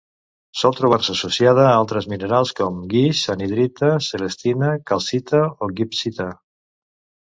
Sol 0.61 0.77
trobar-se 0.77 1.13
associada 1.17 1.65
a 1.65 1.75
altres 1.81 2.09
minerals 2.15 2.55
com: 2.61 2.81
guix, 2.95 3.23
anhidrita, 3.37 3.93
celestina, 4.09 4.75
calcita 4.93 5.47
o 5.69 5.75
gibbsita. 5.81 6.33